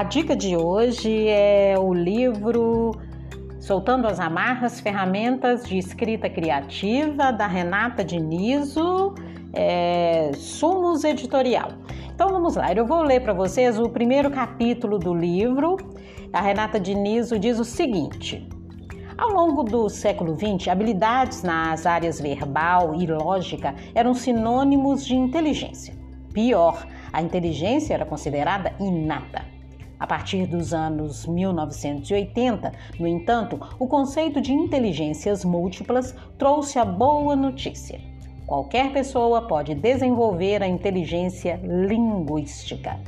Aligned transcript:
A 0.00 0.02
dica 0.02 0.34
de 0.34 0.56
hoje 0.56 1.28
é 1.28 1.74
o 1.78 1.92
livro 1.92 2.92
Soltando 3.58 4.06
as 4.06 4.18
Amarras, 4.18 4.80
Ferramentas 4.80 5.64
de 5.64 5.76
Escrita 5.76 6.30
Criativa, 6.30 7.30
da 7.30 7.46
Renata 7.46 8.02
Dinizo, 8.02 9.14
é, 9.52 10.30
Sumos 10.32 11.04
Editorial. 11.04 11.72
Então 12.14 12.30
vamos 12.30 12.56
lá, 12.56 12.72
eu 12.72 12.86
vou 12.86 13.02
ler 13.02 13.20
para 13.20 13.34
vocês 13.34 13.78
o 13.78 13.90
primeiro 13.90 14.30
capítulo 14.30 14.98
do 14.98 15.12
livro. 15.12 15.76
A 16.32 16.40
Renata 16.40 16.80
Dinizo 16.80 17.38
diz 17.38 17.58
o 17.58 17.64
seguinte. 17.64 18.48
Ao 19.18 19.28
longo 19.28 19.62
do 19.62 19.90
século 19.90 20.34
XX, 20.34 20.68
habilidades 20.68 21.42
nas 21.42 21.84
áreas 21.84 22.18
verbal 22.18 22.94
e 22.94 23.04
lógica 23.06 23.74
eram 23.94 24.14
sinônimos 24.14 25.04
de 25.04 25.14
inteligência. 25.14 25.92
Pior, 26.32 26.86
a 27.12 27.20
inteligência 27.20 27.92
era 27.92 28.06
considerada 28.06 28.72
inata. 28.80 29.59
A 30.00 30.06
partir 30.06 30.46
dos 30.46 30.72
anos 30.72 31.26
1980, 31.26 32.72
no 32.98 33.06
entanto, 33.06 33.60
o 33.78 33.86
conceito 33.86 34.40
de 34.40 34.50
inteligências 34.50 35.44
múltiplas 35.44 36.14
trouxe 36.38 36.78
a 36.78 36.86
boa 36.86 37.36
notícia. 37.36 38.00
Qualquer 38.46 38.94
pessoa 38.94 39.42
pode 39.42 39.74
desenvolver 39.74 40.62
a 40.62 40.66
inteligência 40.66 41.60
linguística. 41.62 42.98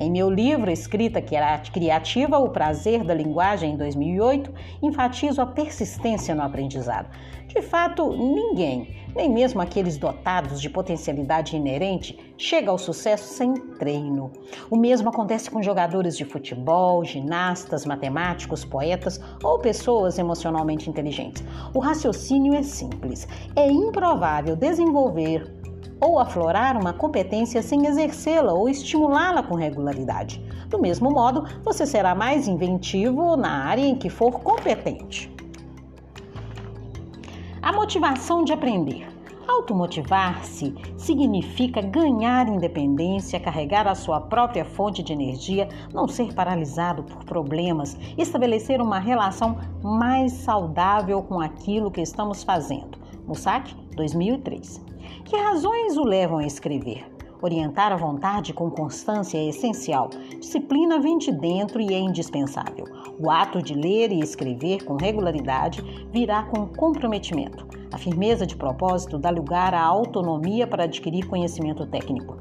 Em 0.00 0.10
meu 0.10 0.30
livro 0.30 0.70
Escrita 0.70 1.20
Criativa, 1.20 2.38
O 2.38 2.48
Prazer 2.48 3.04
da 3.04 3.12
Linguagem, 3.12 3.74
em 3.74 3.76
2008, 3.76 4.50
enfatizo 4.82 5.42
a 5.42 5.46
persistência 5.46 6.34
no 6.34 6.42
aprendizado. 6.42 7.10
De 7.46 7.60
fato, 7.60 8.10
ninguém, 8.10 8.96
nem 9.18 9.28
mesmo 9.28 9.60
aqueles 9.60 9.98
dotados 9.98 10.60
de 10.60 10.70
potencialidade 10.70 11.56
inerente, 11.56 12.16
chega 12.38 12.70
ao 12.70 12.78
sucesso 12.78 13.34
sem 13.34 13.52
treino. 13.52 14.30
O 14.70 14.76
mesmo 14.76 15.08
acontece 15.08 15.50
com 15.50 15.60
jogadores 15.60 16.16
de 16.16 16.24
futebol, 16.24 17.04
ginastas, 17.04 17.84
matemáticos, 17.84 18.64
poetas 18.64 19.20
ou 19.42 19.58
pessoas 19.58 20.20
emocionalmente 20.20 20.88
inteligentes. 20.88 21.42
O 21.74 21.80
raciocínio 21.80 22.54
é 22.54 22.62
simples. 22.62 23.26
É 23.56 23.68
improvável 23.68 24.54
desenvolver 24.54 25.52
ou 26.00 26.20
aflorar 26.20 26.80
uma 26.80 26.92
competência 26.92 27.60
sem 27.60 27.86
exercê-la 27.86 28.52
ou 28.52 28.68
estimulá-la 28.68 29.42
com 29.42 29.56
regularidade. 29.56 30.40
Do 30.68 30.78
mesmo 30.78 31.10
modo, 31.10 31.44
você 31.64 31.84
será 31.84 32.14
mais 32.14 32.46
inventivo 32.46 33.36
na 33.36 33.64
área 33.64 33.82
em 33.84 33.96
que 33.96 34.08
for 34.08 34.38
competente. 34.38 35.37
A 37.68 37.72
motivação 37.72 38.44
de 38.44 38.50
aprender. 38.50 39.06
Automotivar-se 39.46 40.74
significa 40.96 41.82
ganhar 41.82 42.48
independência, 42.48 43.38
carregar 43.38 43.86
a 43.86 43.94
sua 43.94 44.22
própria 44.22 44.64
fonte 44.64 45.02
de 45.02 45.12
energia, 45.12 45.68
não 45.92 46.08
ser 46.08 46.32
paralisado 46.32 47.02
por 47.02 47.26
problemas, 47.26 47.94
estabelecer 48.16 48.80
uma 48.80 48.98
relação 48.98 49.58
mais 49.82 50.32
saudável 50.32 51.22
com 51.22 51.42
aquilo 51.42 51.90
que 51.90 52.00
estamos 52.00 52.42
fazendo. 52.42 52.96
Mussac, 53.26 53.76
2003. 53.94 54.82
Que 55.26 55.36
razões 55.36 55.98
o 55.98 56.04
levam 56.04 56.38
a 56.38 56.46
escrever? 56.46 57.17
Orientar 57.40 57.92
a 57.92 57.96
vontade 57.96 58.52
com 58.52 58.68
constância 58.68 59.38
é 59.38 59.48
essencial. 59.48 60.10
Disciplina 60.40 60.98
vem 60.98 61.18
de 61.18 61.30
dentro 61.30 61.80
e 61.80 61.94
é 61.94 61.98
indispensável. 61.98 62.84
O 63.16 63.30
ato 63.30 63.62
de 63.62 63.74
ler 63.74 64.10
e 64.10 64.18
escrever 64.18 64.84
com 64.84 64.96
regularidade 64.96 65.80
virá 66.12 66.42
com 66.42 66.66
comprometimento. 66.66 67.64
A 67.92 67.98
firmeza 67.98 68.44
de 68.44 68.56
propósito 68.56 69.18
dá 69.18 69.30
lugar 69.30 69.72
à 69.72 69.82
autonomia 69.82 70.66
para 70.66 70.84
adquirir 70.84 71.28
conhecimento 71.28 71.86
técnico. 71.86 72.36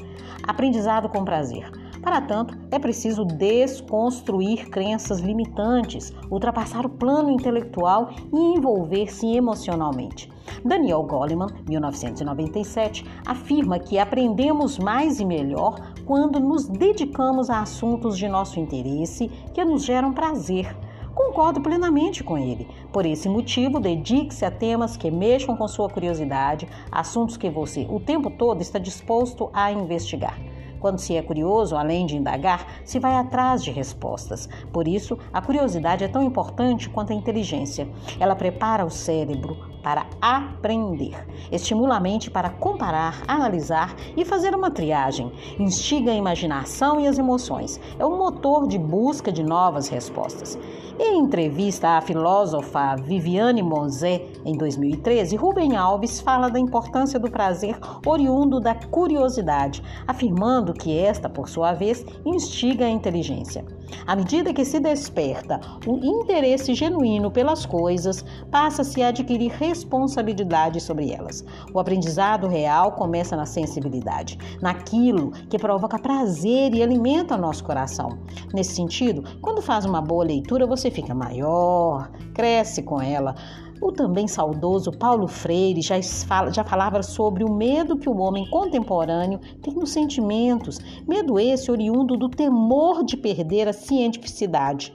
Aprendizado 0.47 1.07
com 1.09 1.23
prazer. 1.23 1.69
Para 2.07 2.21
tanto, 2.21 2.57
é 2.71 2.79
preciso 2.79 3.25
desconstruir 3.25 4.69
crenças 4.69 5.19
limitantes, 5.19 6.13
ultrapassar 6.31 6.85
o 6.85 6.89
plano 6.89 7.29
intelectual 7.29 8.11
e 8.33 8.37
envolver-se 8.57 9.27
emocionalmente. 9.35 10.31
Daniel 10.63 11.03
Goleman, 11.03 11.49
1997, 11.67 13.05
afirma 13.25 13.77
que 13.77 13.99
aprendemos 13.99 14.79
mais 14.79 15.19
e 15.19 15.25
melhor 15.25 15.81
quando 16.05 16.39
nos 16.39 16.65
dedicamos 16.69 17.49
a 17.49 17.59
assuntos 17.59 18.17
de 18.17 18.29
nosso 18.29 18.57
interesse 18.57 19.27
que 19.53 19.65
nos 19.65 19.83
geram 19.83 20.13
prazer. 20.13 20.73
Concordo 21.13 21.59
plenamente 21.59 22.23
com 22.23 22.37
ele. 22.37 22.69
Por 22.93 23.05
esse 23.05 23.27
motivo, 23.27 23.81
dedique-se 23.81 24.45
a 24.45 24.51
temas 24.51 24.95
que 24.95 25.11
mexam 25.11 25.57
com 25.57 25.67
sua 25.67 25.89
curiosidade, 25.89 26.69
assuntos 26.89 27.35
que 27.35 27.49
você 27.49 27.85
o 27.89 27.99
tempo 27.99 28.29
todo 28.29 28.61
está 28.61 28.79
disposto 28.79 29.49
a 29.51 29.73
investigar. 29.73 30.46
Quando 30.79 30.99
se 30.99 31.15
é 31.15 31.21
curioso, 31.21 31.75
além 31.75 32.05
de 32.05 32.15
indagar, 32.15 32.67
se 32.83 32.99
vai 32.99 33.15
atrás 33.15 33.63
de 33.63 33.71
respostas. 33.71 34.47
Por 34.71 34.87
isso, 34.87 35.17
a 35.31 35.41
curiosidade 35.41 36.03
é 36.03 36.07
tão 36.07 36.23
importante 36.23 36.89
quanto 36.89 37.11
a 37.11 37.15
inteligência. 37.15 37.87
Ela 38.19 38.35
prepara 38.35 38.85
o 38.85 38.89
cérebro 38.89 39.76
para 39.87 40.05
aprender, 40.19 41.15
estimula 41.49 41.95
a 41.95 41.99
mente 42.01 42.29
para 42.29 42.49
comparar, 42.49 43.23
analisar 43.25 43.95
e 44.17 44.25
fazer 44.25 44.53
uma 44.53 44.69
triagem, 44.69 45.31
instiga 45.57 46.11
a 46.11 46.15
imaginação 46.15 46.99
e 46.99 47.07
as 47.07 47.17
emoções, 47.17 47.79
é 47.97 48.03
o 48.03 48.17
motor 48.17 48.67
de 48.67 48.77
busca 48.77 49.31
de 49.31 49.41
novas 49.41 49.87
respostas. 49.87 50.59
Em 50.99 51.19
entrevista 51.19 51.89
à 51.89 52.01
filósofa 52.01 52.95
Viviane 52.95 53.61
Monzé, 53.61 54.25
em 54.43 54.57
2013, 54.57 55.35
Rubem 55.35 55.77
Alves 55.77 56.19
fala 56.19 56.49
da 56.49 56.59
importância 56.59 57.19
do 57.19 57.29
prazer 57.29 57.77
oriundo 58.03 58.59
da 58.59 58.73
curiosidade, 58.73 59.83
afirmando 60.07 60.73
que 60.73 60.97
esta, 60.97 61.29
por 61.29 61.47
sua 61.47 61.71
vez, 61.71 62.03
instiga 62.25 62.85
a 62.85 62.89
inteligência. 62.89 63.63
À 64.07 64.15
medida 64.15 64.53
que 64.53 64.65
se 64.65 64.79
desperta 64.79 65.61
o 65.85 65.97
interesse 66.03 66.73
genuíno 66.73 67.29
pelas 67.29 67.65
coisas, 67.65 68.25
passa-se 68.49 69.01
a 69.03 69.09
adquirir 69.09 69.51
responsabilidade 69.77 70.81
sobre 70.81 71.11
elas. 71.11 71.45
O 71.71 71.79
aprendizado 71.79 72.47
real 72.47 72.93
começa 72.93 73.35
na 73.35 73.45
sensibilidade, 73.45 74.37
naquilo 74.59 75.31
que 75.49 75.59
provoca 75.59 75.99
prazer 75.99 76.73
e 76.73 76.81
alimenta 76.81 77.37
nosso 77.37 77.63
coração. 77.63 78.17
Nesse 78.53 78.73
sentido, 78.73 79.23
quando 79.39 79.61
faz 79.61 79.85
uma 79.85 80.01
boa 80.01 80.25
leitura, 80.25 80.65
você 80.65 80.89
fica 80.89 81.13
maior, 81.13 82.09
cresce 82.33 82.81
com 82.81 82.99
ela. 82.99 83.35
O 83.79 83.91
também 83.91 84.27
saudoso 84.27 84.91
Paulo 84.91 85.27
Freire 85.27 85.81
já, 85.81 86.01
fala, 86.25 86.51
já 86.51 86.63
falava 86.63 87.03
sobre 87.03 87.43
o 87.43 87.53
medo 87.53 87.97
que 87.97 88.09
o 88.09 88.17
homem 88.17 88.49
contemporâneo 88.49 89.39
tem 89.61 89.75
nos 89.75 89.91
sentimentos, 89.91 90.79
medo 91.07 91.39
esse 91.39 91.69
oriundo 91.69 92.17
do 92.17 92.27
temor 92.27 93.05
de 93.05 93.15
perder 93.15 93.67
a 93.67 93.73
cientificidade. 93.73 94.91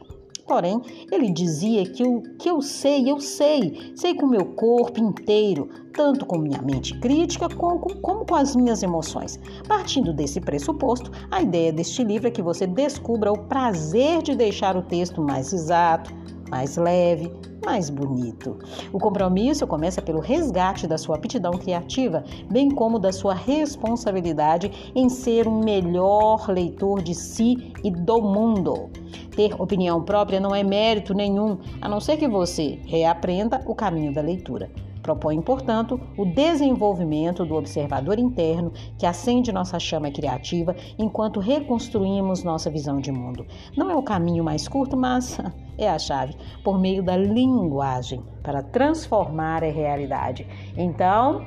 Porém, 0.46 0.80
ele 1.10 1.30
dizia 1.30 1.84
que 1.84 2.02
o 2.02 2.22
que 2.38 2.50
eu 2.50 2.60
sei, 2.60 3.10
eu 3.10 3.20
sei, 3.20 3.92
sei 3.96 4.14
com 4.14 4.26
meu 4.26 4.44
corpo 4.54 5.00
inteiro, 5.00 5.68
tanto 5.94 6.26
com 6.26 6.38
minha 6.38 6.60
mente 6.62 6.98
crítica 6.98 7.48
como, 7.48 7.78
como 8.00 8.24
com 8.24 8.34
as 8.34 8.56
minhas 8.56 8.82
emoções. 8.82 9.38
Partindo 9.68 10.12
desse 10.12 10.40
pressuposto, 10.40 11.10
a 11.30 11.42
ideia 11.42 11.72
deste 11.72 12.02
livro 12.02 12.28
é 12.28 12.30
que 12.30 12.42
você 12.42 12.66
descubra 12.66 13.32
o 13.32 13.38
prazer 13.38 14.22
de 14.22 14.34
deixar 14.34 14.76
o 14.76 14.82
texto 14.82 15.22
mais 15.22 15.52
exato, 15.52 16.12
mais 16.50 16.76
leve, 16.76 17.32
mais 17.64 17.88
bonito. 17.88 18.58
O 18.92 18.98
compromisso 18.98 19.66
começa 19.66 20.02
pelo 20.02 20.20
resgate 20.20 20.86
da 20.86 20.98
sua 20.98 21.16
aptidão 21.16 21.52
criativa, 21.52 22.24
bem 22.50 22.68
como 22.68 22.98
da 22.98 23.12
sua 23.12 23.34
responsabilidade 23.34 24.92
em 24.94 25.08
ser 25.08 25.46
um 25.46 25.60
melhor 25.60 26.48
leitor 26.50 27.00
de 27.00 27.14
si 27.14 27.72
e 27.82 27.90
do 27.90 28.20
mundo. 28.20 28.90
Ter 29.34 29.60
opinião 29.60 30.02
própria 30.02 30.38
não 30.38 30.54
é 30.54 30.62
mérito 30.62 31.14
nenhum, 31.14 31.58
a 31.80 31.88
não 31.88 32.00
ser 32.00 32.16
que 32.16 32.28
você 32.28 32.80
reaprenda 32.84 33.62
o 33.66 33.74
caminho 33.74 34.12
da 34.12 34.20
leitura. 34.20 34.70
Propõe, 35.02 35.40
portanto, 35.42 36.00
o 36.16 36.24
desenvolvimento 36.24 37.44
do 37.44 37.56
observador 37.56 38.20
interno 38.20 38.72
que 38.96 39.04
acende 39.04 39.50
nossa 39.50 39.78
chama 39.80 40.12
criativa 40.12 40.76
enquanto 40.96 41.40
reconstruímos 41.40 42.44
nossa 42.44 42.70
visão 42.70 43.00
de 43.00 43.10
mundo. 43.10 43.44
Não 43.76 43.90
é 43.90 43.96
o 43.96 44.02
caminho 44.02 44.44
mais 44.44 44.68
curto, 44.68 44.96
mas 44.96 45.40
é 45.76 45.88
a 45.88 45.98
chave 45.98 46.36
por 46.62 46.78
meio 46.78 47.02
da 47.02 47.16
linguagem 47.16 48.22
para 48.44 48.62
transformar 48.62 49.64
a 49.64 49.70
realidade. 49.70 50.46
Então, 50.76 51.44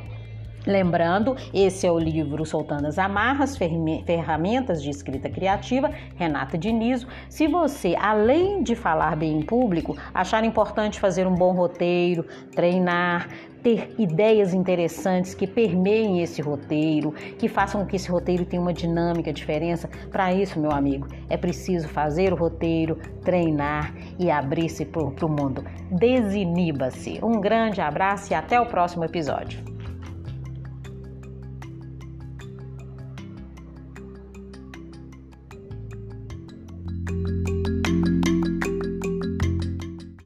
Lembrando, 0.66 1.36
esse 1.54 1.86
é 1.86 1.92
o 1.92 2.00
livro 2.00 2.46
Soltando 2.46 2.88
as 2.88 2.98
Amarras, 2.98 3.56
Ferramentas 3.58 4.82
de 4.82 4.90
Escrita 4.90 5.30
Criativa, 5.30 5.92
Renata 6.16 6.58
Dinizo. 6.58 7.08
Se 7.30 7.48
você, 7.48 7.96
além 8.00 8.64
de 8.64 8.76
falar 8.76 9.16
bem 9.16 9.38
em 9.38 9.42
público, 9.42 9.96
achar 10.14 10.44
importante 10.44 11.00
fazer 11.00 11.28
um 11.28 11.36
bom 11.36 11.54
roteiro, 11.54 12.26
treinar, 12.56 13.30
ter 13.62 13.94
ideias 13.98 14.54
interessantes 14.54 15.34
que 15.34 15.48
permeiem 15.48 16.22
esse 16.22 16.42
roteiro, 16.42 17.12
que 17.12 17.48
façam 17.48 17.82
com 17.82 17.88
que 17.88 17.96
esse 17.96 18.10
roteiro 18.10 18.46
tenha 18.46 18.62
uma 18.62 18.74
dinâmica, 18.74 19.34
diferença. 19.34 19.90
Para 20.12 20.34
isso, 20.34 20.60
meu 20.60 20.72
amigo, 20.72 21.08
é 21.30 21.38
preciso 21.38 21.88
fazer 21.88 22.32
o 22.32 22.36
roteiro, 22.36 23.00
treinar 23.24 23.94
e 24.20 24.30
abrir-se 24.30 24.86
para 24.86 25.02
o 25.04 25.30
mundo. 25.30 25.64
Desiniba-se. 25.92 27.20
Um 27.24 27.40
grande 27.40 27.82
abraço 27.82 28.32
e 28.32 28.36
até 28.36 28.60
o 28.62 28.68
próximo 28.68 29.04
episódio. 29.04 29.75